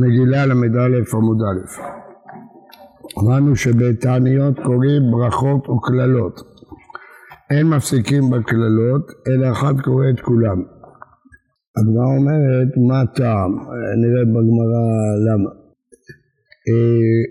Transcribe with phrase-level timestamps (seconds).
[0.00, 1.80] מגילה ל"א עמוד א'.
[3.18, 6.40] אמרנו שבתעניות קוראים ברכות וקללות.
[7.50, 9.48] אין מפסיקים בקללות, אלא
[9.84, 10.62] קורא את כולם.
[11.76, 13.52] הגמרא אומרת, מה הטעם?
[14.02, 14.84] נראה בגמרא
[15.26, 15.50] למה.
[16.68, 17.22] אה,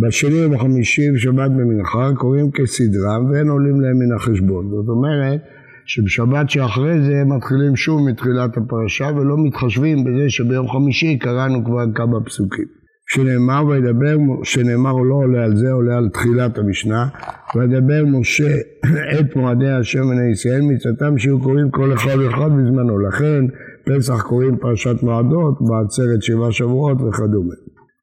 [0.00, 4.70] בשני ובחמישי בשבת במנחה קוראים כסדרם ואין עולים להם מן החשבון.
[4.70, 5.40] זאת אומרת
[5.88, 12.24] שבשבת שאחרי זה מתחילים שוב מתחילת הפרשה ולא מתחשבים בזה שביום חמישי קראנו כבר כמה
[12.24, 12.64] פסוקים.
[13.10, 17.08] שנאמר וידבר, שנאמר לא עולה על זה, עולה על תחילת המשנה,
[17.54, 18.54] וידבר משה
[19.20, 22.98] את מועדי השם בני ישראל, מצוותם שיהיו קוראים כל אחד ואחד בזמנו.
[22.98, 23.44] לכן
[23.86, 27.54] פסח קוראים פרשת מועדות, בעצרת שבעה שבועות וכדומה.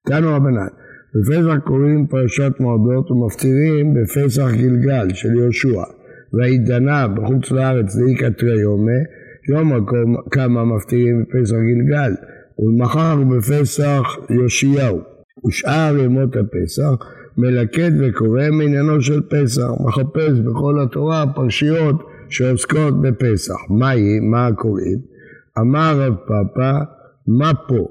[0.08, 0.68] תנו רבנן,
[1.16, 5.82] בפסח קוראים פרשת מועדות ומפטירים בפסח גלגל של יהושע.
[6.34, 9.02] וידנה בחוץ לארץ לאיקא תרי יומי,
[9.50, 9.86] יום
[10.32, 12.12] כמה מפטירים בפסח גלגל,
[12.60, 15.16] ולמחר בפסח יאשיהו.
[15.48, 17.06] ושאר ימות הפסח
[17.38, 21.96] מלקט וקורא מעניינו של פסח, מחפש בכל התורה פרשיות
[22.30, 23.56] שעוסקות בפסח.
[23.70, 24.20] מהי?
[24.20, 25.00] מה קוראים?
[25.60, 26.80] אמר רב פאפא,
[27.28, 27.88] מה פה?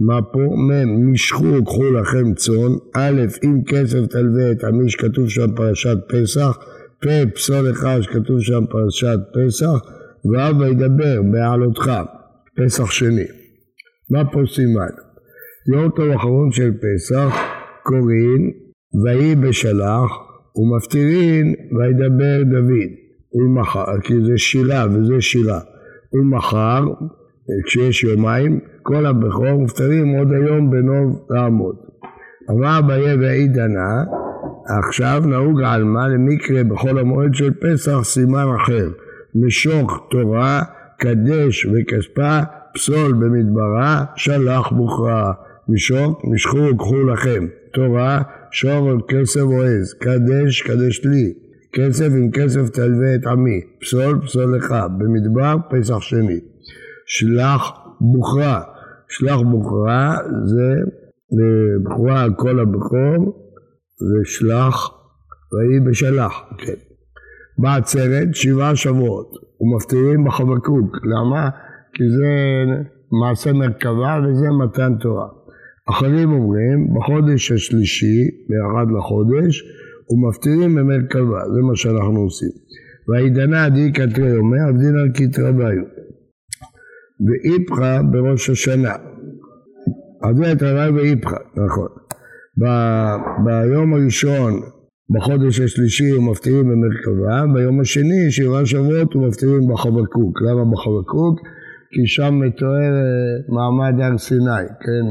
[0.00, 0.38] מה פה?
[0.38, 6.58] מ' משכו קחו לכם צאן, א' אם כסף תלווה את עמי שכתוב שם פרשת פסח,
[7.02, 9.78] פ' פסול אחד שכתוב שם פרשת פסח,
[10.24, 11.90] ו' וידבר בעלותך,
[12.56, 13.26] פסח שני.
[14.10, 14.94] מה פה סימן?
[15.72, 17.36] יום טוב אחרון של פסח
[17.82, 18.50] קוראים
[19.04, 20.10] ויהי בשלח
[20.56, 22.90] ומפטירין וידבר דוד
[23.34, 25.60] ולמחר, כי זה שירה וזה שירה
[26.12, 26.84] ומחר
[27.66, 31.76] כשיש יומיים כל הבכור מופטרים עוד היום בנוב לעמוד.
[32.50, 34.04] אמר אביה ועידנה
[34.68, 38.88] עכשיו נהוג על מה למקרה בחול המועד של פסח סימן אחר
[39.34, 40.62] משוך תורה,
[40.98, 42.38] קדש וכספה,
[42.74, 45.32] פסול במדברה, שלח מוכרע.
[45.68, 47.46] משוק, משכו וקחו לכם.
[47.72, 49.94] תורה, שור על כסף או עז.
[49.94, 51.32] קדש, קדש לי.
[51.72, 53.60] כסף עם כסף תלווה את עמי.
[53.80, 54.74] פסול, פסול לך.
[54.98, 56.40] במדבר, פסח שני.
[57.06, 57.70] שלח
[58.00, 58.60] מוכרע.
[59.08, 60.74] שלח מוכרע זה
[61.84, 63.47] בכורה על כל הבכור
[64.02, 64.90] ושלח
[65.52, 66.80] ויהי בשלח, כן.
[67.58, 71.48] בעצרת שבעה שבועות ומפטירים בחבקוק, למה?
[71.94, 72.32] כי זה
[73.22, 75.28] מעשה מרכבה וזה מתן תורה.
[75.90, 79.62] אחרים אומרים בחודש השלישי, באחד לחודש,
[80.10, 82.48] ומפטירים במרכבה, זה מה שאנחנו עושים.
[83.08, 85.84] וידנה עדי כתרי יומי עבדין על כתרי ביו.
[87.26, 88.94] ואיפכא בראש השנה.
[90.22, 91.88] עבדין את רבי ואיפכא, נכון.
[93.44, 94.60] ביום הראשון
[95.10, 100.42] בחודש השלישי הוא מפטירים במרכבה, ביום השני, שבעה שבועות, הוא מפטירים בחבקוק.
[100.42, 101.40] למה בחבקוק?
[101.92, 105.06] כי שם מתואר אה, מעמד הר סיני, כן?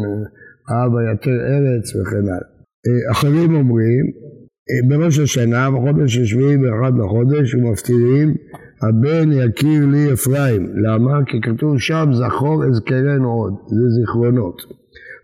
[0.69, 2.49] אבא יתר ארץ וכן הלאה.
[2.87, 4.05] אה, אחרים אומרים,
[4.69, 8.35] אה, בראש השנה, בחודש השביעי באחד לחודש, ומפטירים,
[8.81, 10.67] הבן יכיר לי אפרים.
[10.85, 11.25] למה?
[11.25, 14.61] כי כתוב שם, זכור אזכרנו עוד, זה זיכרונות.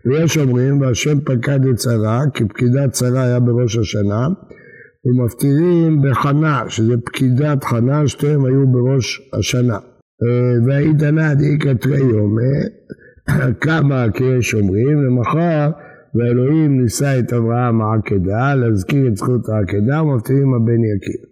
[0.06, 4.28] ויש אומרים, והשם פקד את שרה, כי פקידת שרה היה בראש השנה,
[5.06, 9.78] ומפטירים בחנה, שזה פקידת חנה, שתיהם היו בראש השנה.
[10.22, 12.56] אה, והעידנה דאיקא תרי יומי,
[13.60, 15.70] כמה כי אומרים, ומחר
[16.14, 21.22] ואלוהים נישא את אברהם העקדה, להזכיר את זכות העקדה, ומפטירים הבן יקיר.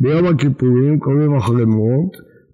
[0.00, 1.34] ביום הכיפורים קוראים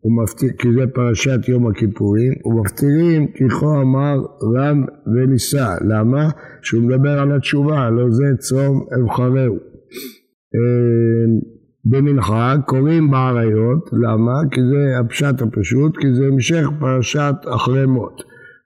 [0.04, 4.16] החלמות, כי זה פרשת יום הכיפורים, ומפטירים כי כה אמר
[4.56, 4.84] רם
[5.14, 5.68] ונישא.
[5.88, 6.30] למה?
[6.62, 9.54] שהוא מדבר על התשובה, לא זה צום אבחרהו.
[10.54, 11.24] אה,
[11.84, 14.40] במנחה קוראים בעריות, למה?
[14.50, 18.22] כי זה הפשט הפשוט, כי זה המשך פרשת אחרי מות.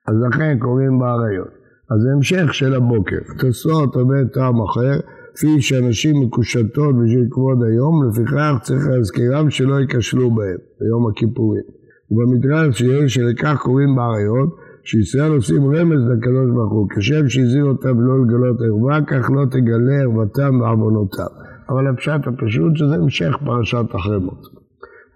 [0.09, 1.59] אז לכן קוראים בעריות.
[1.91, 3.16] אז זה המשך של הבוקר.
[3.38, 5.00] תוספות הרבה טעם אחר,
[5.38, 11.62] כפי שאנשים מקושטות בשביל כבוד היום, לפיכך צריך להזכירם שלא ייכשלו בהם ביום הכיפורים.
[12.10, 18.25] ובמדרש שיש שלכך קוראים בעריות, שישראל עושים רמז לקדוש ברוך הוא, כשם שהזהיר אותם לא
[18.25, 21.32] לגלות ערווה, כך לא תגלה ערוותם ועוונותם.
[21.69, 24.43] אבל הפשט הפשוט שזה המשך פרשת אחרי מות.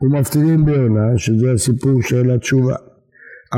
[0.02, 2.76] ומפטירים ביונה, שזה הסיפור של התשובה.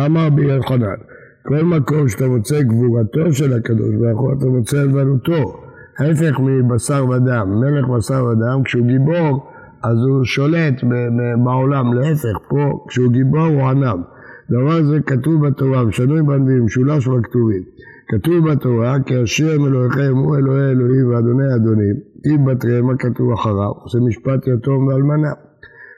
[0.07, 1.01] אמר בי יוחנן,
[1.43, 5.64] כל מקום שאתה מוצא גבורתו של הקדוש ברוך הוא, אתה מוצא לבנותו.
[5.99, 9.51] ההפך מבשר ודם, מלך בשר ודם, כשהוא גיבור,
[9.83, 10.75] אז הוא שולט
[11.45, 13.99] בעולם, להפך, פה כשהוא גיבור הוא ענב.
[14.51, 17.63] דבר זה כתוב בתורה, ושנוי בנביאים, משולש בכתובים.
[18.09, 21.95] כתוב בתורה, כי השם אלוהיכם הוא אלוהי אלוהים ואדוני אדונים,
[22.27, 25.33] אם בתריהם מה כתוב אחריו, עושה משפט יתום ואלמנה.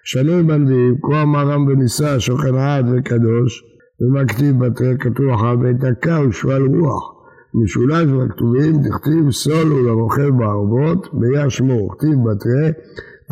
[0.05, 3.65] שנוי בנביאים, כה אמר רם ונישא, שוכן עד וקדוש,
[4.01, 7.16] ומה כתיב בתרי כתוב אחר בית הקה ושבל רוח.
[7.55, 12.69] משולש בכתובים דכתיב סולו לרוכב בערבות ביה שמו, כתיב בתרי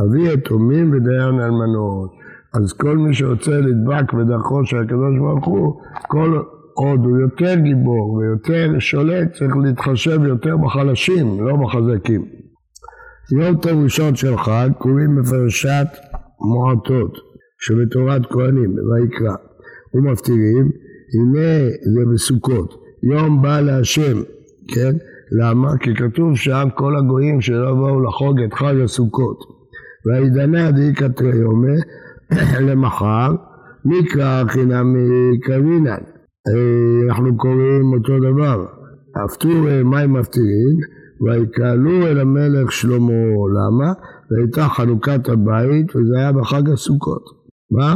[0.00, 2.10] אבי יתומים ודיין אלמנות.
[2.54, 6.42] אז כל מי שרוצה לדבק בדרכו של הקדוש ברוך הוא, כל
[6.74, 12.24] עוד הוא יותר גיבור ויותר שולט, צריך להתחשב יותר בחלשים, לא בחזקים.
[13.40, 15.86] יום טוב ראשון של חג קוראים בפרשת
[16.40, 17.18] מועטות
[17.60, 19.36] שבתורת כהנים, ויקרא,
[19.94, 20.70] ומפטירים,
[21.14, 24.16] הנה זה בסוכות, יום בא להשם,
[24.74, 24.96] כן?
[25.40, 25.78] למה?
[25.78, 29.38] כי כתוב שם כל הגויים שלא באו לחוג את חג הסוכות.
[30.06, 31.74] וידנה דאיכא תריומא
[32.66, 33.30] למחר,
[33.84, 34.94] מקרא חינם
[35.42, 36.02] קרינן.
[37.08, 38.66] אנחנו קוראים אותו דבר.
[39.24, 40.78] הפטור מים מפטירים,
[41.26, 43.12] ויקהלו אל המלך שלמה.
[43.54, 43.92] למה?
[44.30, 47.22] והייתה חנוכת הבית, וזה היה בחג הסוכות.
[47.70, 47.94] מה?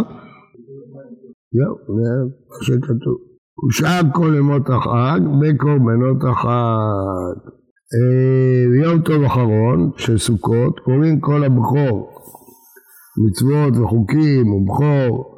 [1.52, 2.10] זהו, זה
[2.48, 3.27] מה שכתוב.
[3.66, 7.48] ושאר כל ימות החג בקורבנות החג.
[8.70, 12.10] ביום אה, טוב אחרון של סוכות קוראים כל הבכור,
[13.26, 15.34] מצוות וחוקים ובכור,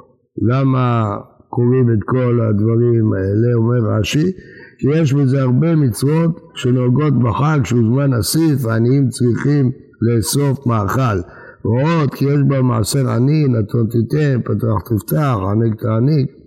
[0.51, 1.17] למה
[1.49, 4.33] קוראים את כל הדברים האלה, אומר רש"י,
[4.79, 9.71] כי יש בזה הרבה מצוות שנהוגות בחג שהוא זמן אסיף, העניים צריכים
[10.03, 11.19] לאסוף מאכל.
[11.65, 16.40] ועוד כי יש בה מעשר עני, נתון תיתן, פתח תפתח, עניק תעניק,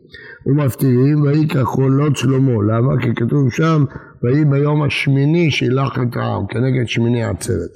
[0.45, 2.63] ומפטירים, ויהי כחולות שלמה.
[2.67, 3.01] למה?
[3.01, 3.85] כי כתוב שם,
[4.23, 7.71] ויהי ביום השמיני שילח את העם, כנגד שמיני עצרת.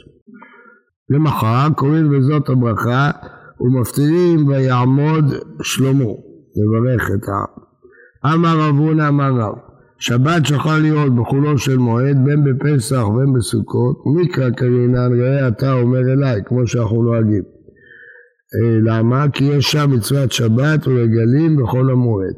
[1.10, 3.12] למחר קוראים בזאת הברכה,
[3.60, 5.26] ומפטירים ויעמוד
[5.62, 6.14] שלמה,
[6.56, 7.68] לברך את העם.
[8.34, 9.56] אמר רב הונא אמר רב,
[10.00, 16.14] שבת שכל להיות בחולו של מועד, בין בפסח בין בסוכות, מקרא קרינן ראה אתה אומר
[16.14, 17.57] אליי, כמו שאנחנו נוהגים.
[18.56, 19.26] אה, למה?
[19.34, 22.36] כי יש שם מצוות שבת ורגלים בכל המועד.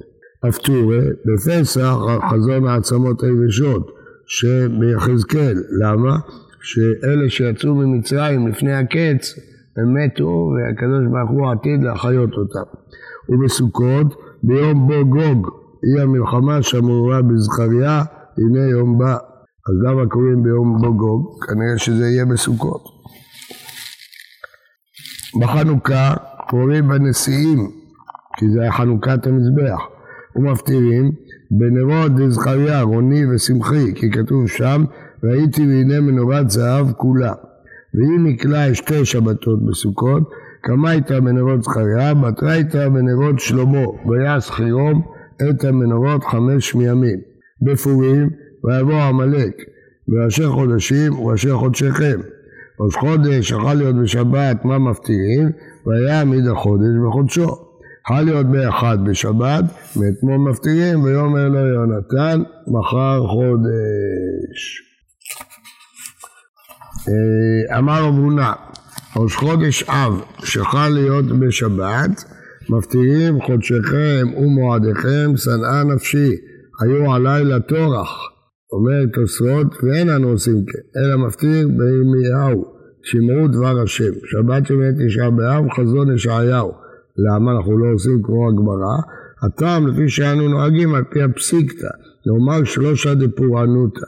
[0.50, 1.96] אפטורה, בפסח
[2.32, 3.92] חזון העצמות היבשות
[4.28, 6.18] שביחזקאל, למה?
[6.62, 9.40] שאלה שיצאו ממצרים לפני הקץ
[9.78, 12.70] הם מתו והקדוש ברוך הוא עתיד להחיות אותם.
[13.30, 15.48] ובסוכות ביום בו גוג
[15.84, 18.04] היא המלחמה שאמורה בזכריה
[18.38, 19.14] הנה יום בא.
[19.70, 21.46] אז למה קוראים ביום בו גוג?
[21.48, 22.99] כנראה שזה יהיה בסוכות.
[25.42, 26.14] בחנוכה
[26.50, 27.70] קוראים בנשיאים
[28.38, 29.80] כי זה היה חנוכת המזבח.
[30.36, 31.12] ומפטירים
[31.52, 34.84] בנרות דזכריה, רוני ושמחי, כי כתוב שם,
[35.24, 37.34] ראיתי והנה מנורת זהב כולה.
[37.94, 40.30] ואם נקלע שתי שבתות בסוכות,
[40.64, 45.02] כמה הייתה בנרות זכריה, בתרה הייתה בנרות שלמה, ויעש חירום
[45.50, 47.20] את המנורות חמש מימים.
[47.62, 48.30] בפורים,
[48.64, 49.54] ויבוא עמלק,
[50.08, 52.20] בראשי חודשים וראשי חודשיכם.
[52.80, 55.52] ראש חודש יכול להיות בשבת מה מפטירים,
[55.86, 57.70] והיה עמיד החודש בחודשו.
[58.08, 59.64] חל להיות באחד בשבת,
[59.96, 64.84] מאתמול מפטירים, ויאמר לו יונתן, מחר חודש.
[67.10, 68.52] אה, אמר רב הונא,
[69.16, 72.24] ראש חודש אב שחל להיות בשבת,
[72.70, 76.32] מפטירים חודשיכם ומועדיכם, שנאה נפשי,
[76.82, 78.10] היו עליי לטורח.
[78.74, 82.66] אומר תוספות, ואין אנו עושים כן, אלא מפטיר בירמיהו,
[83.04, 84.14] שמעו דבר השם.
[84.26, 86.72] שבת ימי תשעה באב, חזון ישעיהו.
[87.26, 88.98] למה אנחנו לא עושים כמו הגמרא?
[89.44, 91.90] הטעם לפי שאנו נוהגים על פי הפסיקתא,
[92.28, 94.06] נאמר שלושה דפורענותא.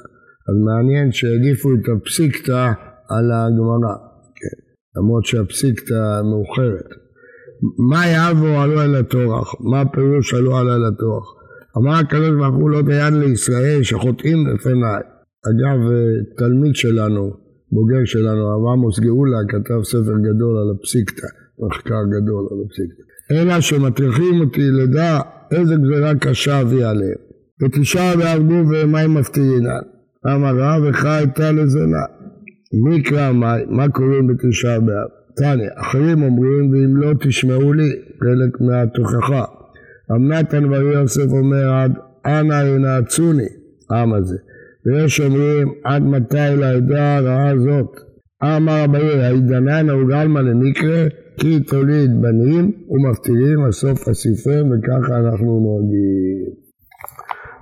[0.48, 2.72] אז מעניין שהעדיפו את הפסיקתא
[3.10, 3.96] על הגמרא,
[4.36, 4.58] כן,
[4.96, 6.89] למרות שהפסיקתא מאוחרת.
[7.89, 9.56] מה יבוא עלו על הטורח?
[9.60, 11.40] מה הפירוש עלו על הטורח?
[11.78, 15.04] אמר הקדוש ברוך הוא לא דיין לישראל שחוטאים לפניי.
[15.50, 15.80] אגב,
[16.38, 17.34] תלמיד שלנו,
[17.72, 21.28] בוגר שלנו, עמוס גאולה, כתב ספר גדול על הפסיקתא.
[21.60, 23.01] מחקר גדול על הפסיקה.
[23.32, 25.20] אלא שמטריחים אותי לדע
[25.51, 27.22] איזה גזירה קשה אביא עליהם.
[27.62, 29.84] ותשעה והרגו ומים מפתיעינן.
[30.28, 32.06] אמר רב איך הייתה לזנה.
[32.84, 33.66] מי יקרא מים?
[33.70, 35.10] מה קוראים בתשעה באב?
[35.36, 39.46] תניא, אחרים אומרים ואם לא תשמעו לי, חלק מהתוכחה.
[40.15, 41.94] אמנתן בר יוסף אומר עד
[42.25, 43.48] אנא ינעצוני,
[43.89, 44.38] העם הזה.
[44.86, 48.00] ויש אומרים עד מתי לעדה הרעה זאת.
[48.44, 56.62] אמר אביי, הידנן הוא גלמה למקרה כי תוליד בנים ומפתיעים הסוף אסיפם וככה אנחנו נוהגים.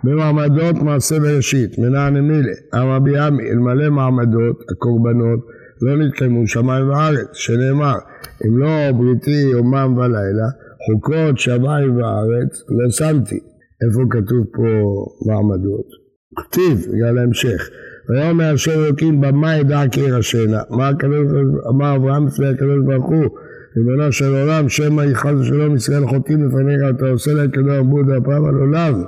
[0.03, 5.39] במעמדות מעשה בראשית, מנען מילה, הרבי עמי, אלמלא מעמדות, הקורבנות,
[5.81, 7.95] לא נתקיימו שמיים וארץ, שנאמר,
[8.45, 10.49] אם לא בריתי יומם ולילה,
[10.93, 13.39] חוקות שמיים וארץ לא שמתי.
[13.85, 14.67] איפה כתוב פה
[15.27, 15.85] מעמדות?
[16.35, 17.69] כתיב, בגלל ההמשך.
[18.09, 20.61] ויאמר השם אלוקים במה ידע כי ירשנה.
[20.69, 20.89] מה
[21.69, 23.29] אמר אברהם לפני הקדוש ברוך הוא?
[23.77, 28.45] ריבונו של עולם, שמא יחד ושלום ישראל חוטאים לפניך, אתה עושה להם כדור בודה הפעם
[28.45, 29.03] על עולם.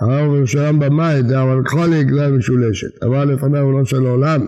[0.00, 3.02] הרב ירושלים במים, דאמלך לעגלה משולשת.
[3.02, 4.46] אבל לפניו ריבונו של עולם,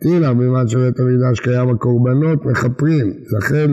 [0.00, 3.70] תהי לך בזמן שבית המקדש קיים הקורבנות מכפרים, לכן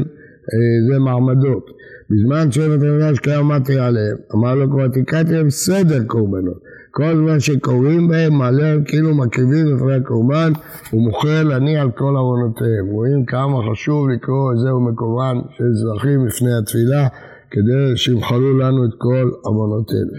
[0.89, 1.65] זה מעמדות.
[2.09, 4.17] בזמן שבית המקדש מה תהיה עליהם?
[4.35, 6.59] אמר לו כבר תקראתי להם סדר קורבנות.
[6.91, 10.51] כל זמן שקוראים בהם מעלה הם כאילו מקריבים לפני הקורבן
[10.93, 12.85] ומוכר לעני על כל עוונותיהם.
[12.91, 17.07] רואים כמה חשוב לקרוא את זהו מקורבן של אזרחים לפני התפילה
[17.51, 20.13] כדי שימחלו לנו את כל עוונותינו.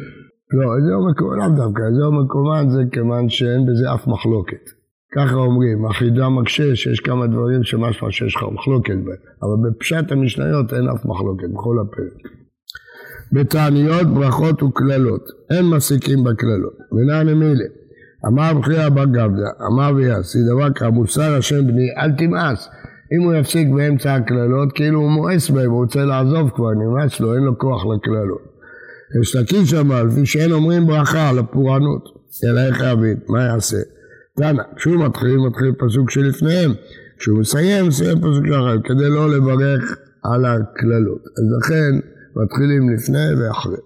[0.56, 4.75] לא, זהו מקורבן, לאו דווקא, זהו מקורבן זה כיוון שאין בזה אף מחלוקת.
[5.16, 10.73] ככה אומרים, החידה מקשה שיש כמה דברים שמשמע שיש לך מחלוקת בהם, אבל בפשט המשניות
[10.73, 12.32] אין אף מחלוקת בכל הפרק.
[13.32, 17.64] בתעניות, ברכות וקללות, אין מסיקים בקללות, ונענה מילה.
[18.26, 22.68] אמר בכי אבא גבדה, אמר ויעשי דבר כמוסר השם בני, אל תמאס.
[23.12, 27.35] אם הוא יפסיק באמצע הקללות, כאילו הוא מואס בהם, הוא רוצה לעזוב כבר, נמאס לו,
[27.35, 28.56] אין לו כוח לקללות.
[29.20, 32.02] יש תקיש אמר, לפי שאין אומרים ברכה על הפורענות,
[32.44, 33.95] אלא איך יבין, מה יעשה?
[34.36, 36.70] תנא, כשהוא מתחיל, מתחיל פסוק שלפניהם,
[37.18, 41.22] כשהוא מסיים, מסיים פסוק שלכם, כדי לא לברך על הקללות.
[41.36, 42.08] אז לכן
[42.42, 43.76] מתחילים לפני ואחרי.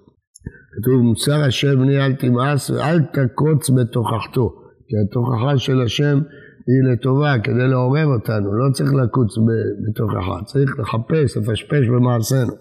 [0.77, 4.55] כתוב מוסר השם בני אל תמאס ואל תקוץ בתוכחתו,
[4.89, 6.19] כי התוכחה של השם
[6.67, 9.35] היא לטובה, כדי לעורר אותנו, לא צריך לקוץ
[9.89, 12.53] בתוכחה, צריך לחפש, לפשפש במעשינו.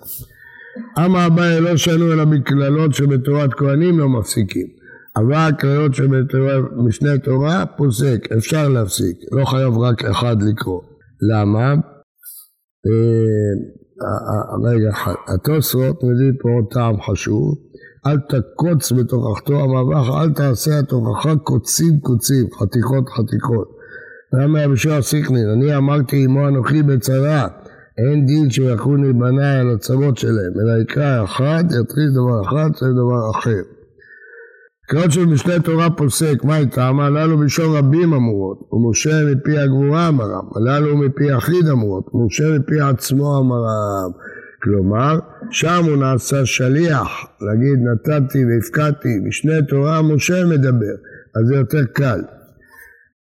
[0.97, 4.78] אמה אביי לא שנו אלא מקללות שבתורת כהנים לא מפסיקים.
[5.15, 10.81] אבל הקריאות שבמשנה תורה פוסק, אפשר להפסיק, לא חייב רק אחד לקרוא.
[11.31, 11.73] למה?
[12.87, 13.53] אה,
[14.71, 17.55] רגע אחד, התוספות מביא פה טעם חשוב,
[18.07, 23.79] אל תקוץ בתוכחתו המרווח, אל תעשה התוכחה קוצים קוצים, חתיכות חתיכות.
[24.33, 27.47] למה יבשוע סיכנין, אני אמרתי עמו אנוכי בצרה,
[27.97, 33.39] אין דין שיחוני בניי על הצרות שלהם, אלא יקרא אחד, יתחיל דבר אחד, זה דבר
[33.39, 33.78] אחר.
[34.89, 36.99] קריאות של משנה תורה פוסק, מה איתם?
[36.99, 43.39] הללו בלשון רבים אמורות, ומשה מפי הגבורה אמרם, הללו מפי אחיד אמורות, ומשה מפי עצמו
[43.39, 44.11] אמרם.
[44.63, 45.19] כלומר,
[45.51, 47.07] שם הוא נעשה שליח,
[47.41, 50.95] להגיד נתתי והפקדתי, משנה תורה משה מדבר,
[51.35, 52.21] אז זה יותר קל.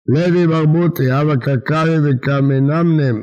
[0.08, 3.22] לוי ברבוטי, אבא קקרי וקמנמנם,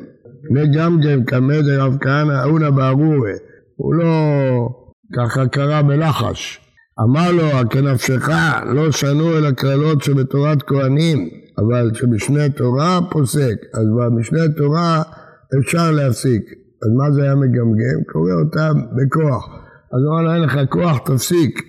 [0.51, 3.33] מגמגם כמד רב כהנא אונה בארורי,
[3.75, 4.13] הוא לא
[5.17, 6.60] ככה קרא בלחש.
[6.99, 8.29] אמר לו, כנפשך
[8.75, 15.01] לא שנו אל הקללות שבתורת כהנים, אבל שבשני תורה פוסק, אז במשנה תורה
[15.59, 16.43] אפשר להפסיק.
[16.83, 18.03] אז מה זה היה מגמגם?
[18.11, 19.49] קורא אותם בכוח.
[19.93, 21.59] אז אמר לו, אין לך כוח, תפסיק.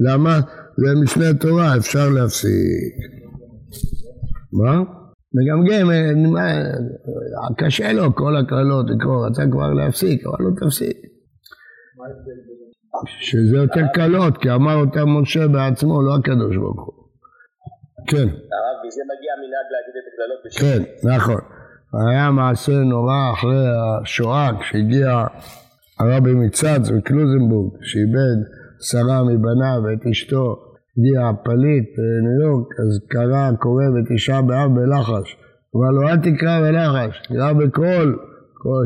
[0.00, 0.40] למה?
[0.76, 2.94] זה משנה תורה, אפשר להפסיק.
[4.52, 4.82] מה?
[5.34, 5.90] מגמגם,
[7.58, 10.96] קשה לו כל הקללות לקרוא, רצה כבר להפסיק, אבל לא תפסיק.
[13.06, 16.94] שזה יותר קלות, כי אמר אותם משה בעצמו, לא הקדוש ברוך הוא.
[18.08, 18.28] כן.
[18.28, 20.84] הרב, וזה מגיע מנהג להגיד את הקללות בשביל...
[20.84, 21.40] כן, נכון.
[21.92, 23.66] היה מעשה נורא אחרי
[24.02, 25.24] השואה, כשהגיע
[26.00, 28.38] הרבי מצץ מקלוזנבורג, שאיבד
[28.80, 30.56] עשרה מבניו ואת אשתו,
[30.98, 35.36] הגיע הפליט בניו יורק, אז קרא קורא בתשעה באב בלחש.
[35.76, 38.18] אמר לו, אל תקרא בלחש, תקרא בקול,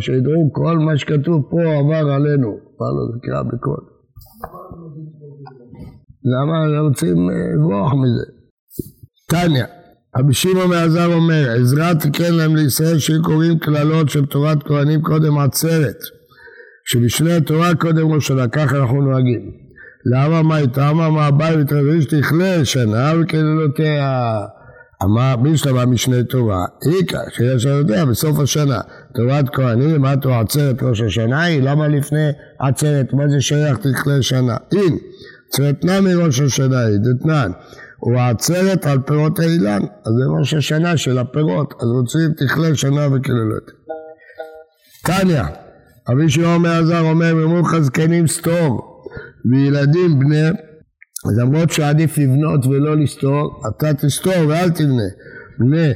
[0.00, 2.48] שידעו כל מה שכתוב פה עבר עלינו.
[2.48, 3.95] אמר לו, תקרא בקול.
[6.24, 8.32] למה רוצים לברוח מזה?
[9.28, 9.64] תניא,
[10.16, 15.38] רבי שמעון מעזר אומר, עזרא תיקן להם לישראל שיהיו קוראים קללות של תורת כהנים קודם
[15.38, 15.96] עצרת,
[16.84, 19.66] שבשני התורה קודם ראשונה, ככה אנחנו נוהגים.
[20.14, 24.38] למה מה איתמה מה הבית ותרביש תכלה שנה וקללותיה
[25.02, 28.80] אמר בישלמה משנה תורה, איכא, שיש לנו יודע, בסוף השנה,
[29.14, 34.22] תורת כהנים, מה תורה עצרת ראש השנה היא, למה לפני עצרת, מה זה שייך תכלה
[34.22, 34.56] שנה?
[34.74, 34.96] אם
[35.48, 37.50] עצרת נמי ראש השנה היא, דתנן,
[37.96, 43.06] הוא העצרת על פירות האילן, אז זה ראש השנה של הפירות, אז רוצים תכלה שנה
[43.12, 43.70] וקללות.
[45.04, 45.42] תניא,
[46.12, 49.02] אבי שמעון מעזר אומר, ממוך זקנים סתור,
[49.50, 50.50] וילדים בני
[51.28, 55.08] אז למרות שעדיף לבנות ולא לסתור, אתה תסתור ואל תבנה.
[55.58, 55.92] בנה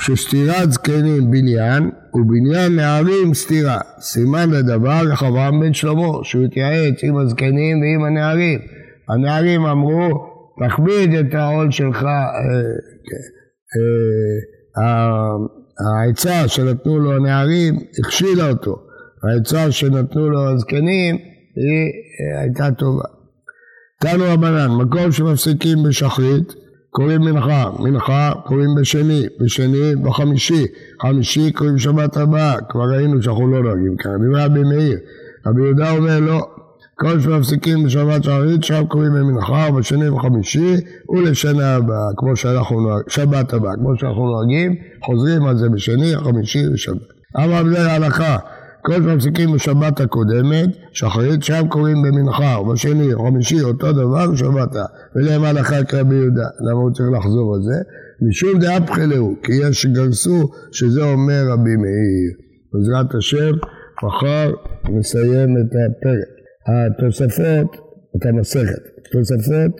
[0.00, 3.78] שסתירת זקנים בניין ובניין נערים סתירה.
[4.00, 8.60] סימן לדבר לחברם בן שלמה, שהוא התייעץ עם הזקנים ועם הנערים.
[9.08, 10.32] הנערים אמרו,
[10.64, 12.32] תכביד את העול שלך, אה,
[14.78, 15.30] אה,
[15.80, 18.76] העצה שנתנו לו הנערים הכשילה אותו,
[19.22, 21.16] העצה שנתנו לו הזקנים
[21.56, 21.92] היא
[22.36, 23.21] אה, הייתה טובה.
[24.02, 26.54] תנו רבנן, מקום שמפסיקים בשחרית,
[26.90, 30.66] קוראים מנחה, מנחה קוראים בשני, בשני בחמישי,
[31.02, 34.98] חמישי קוראים שבת הבאה, כבר ראינו שאנחנו לא נוהגים ככה, דברי רבי מאיר,
[35.46, 36.46] רבי יהודה אומר לא,
[36.94, 40.76] כל שמפסיקים בשבת שערית, שם קוראים במנחה, ובשני וחמישי,
[41.08, 46.68] ולשנה הבאה, כמו שאנחנו נוהגים, שבת הבאה, כמו שאנחנו נוהגים, חוזרים על זה בשני, חמישי
[46.74, 46.96] ושבת.
[47.36, 48.36] אמר בני ההלכה,
[48.84, 54.84] כל שמפסיקים בשבת הקודמת, שחרית שם קוראים במנחה, ובשני, חמישי, אותו דבר, שבתה.
[55.16, 56.48] ולהם הלכה כרבי יהודה.
[56.60, 57.78] למה הוא צריך לחזור על זה?
[58.28, 62.32] משום דאפחלהו, כי יש שגרסו שזה אומר רבי מאיר.
[62.72, 63.52] בעזרת השם,
[64.04, 64.52] מחר
[64.90, 66.32] נסיים את הפרק.
[66.68, 67.76] התוספות,
[68.16, 68.82] את המסכת.
[69.12, 69.74] תוספות,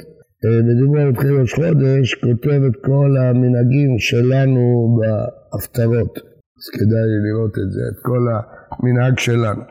[0.44, 6.31] בדיבור על תחיל ראש חודש, כותב את כל המנהגים שלנו בהפטרות.
[6.62, 9.62] אז כדאי לראות את זה, את כל המנהג שלנו.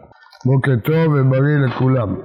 [0.46, 2.16] בוקר טוב ובריא לכולם.